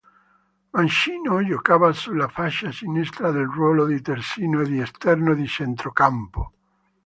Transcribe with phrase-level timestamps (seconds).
[0.73, 6.53] Mancino, giocava sulla fascia sinistra nel ruolo di terzino o di esterno di centrocampo.